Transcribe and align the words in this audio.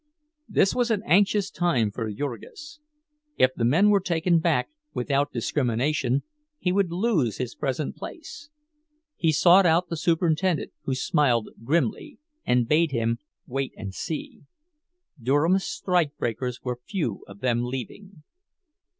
This 0.49 0.73
was 0.73 0.89
an 0.89 1.03
anxious 1.05 1.51
time 1.51 1.91
for 1.91 2.09
Jurgis. 2.11 2.79
If 3.37 3.53
the 3.55 3.63
men 3.63 3.91
were 3.91 3.99
taken 3.99 4.39
back 4.39 4.67
"without 4.95 5.31
discrimination," 5.31 6.23
he 6.57 6.71
would 6.71 6.91
lose 6.91 7.37
his 7.37 7.53
present 7.53 7.95
place. 7.95 8.49
He 9.15 9.31
sought 9.31 9.67
out 9.67 9.89
the 9.89 9.95
superintendent, 9.97 10.71
who 10.85 10.95
smiled 10.95 11.49
grimly 11.63 12.17
and 12.47 12.67
bade 12.67 12.89
him 12.91 13.19
"wait 13.45 13.73
and 13.77 13.93
see." 13.93 14.41
Durham's 15.21 15.65
strikebreakers 15.65 16.63
were 16.63 16.79
few 16.87 17.23
of 17.27 17.41
them 17.41 17.63
leaving. 17.63 18.23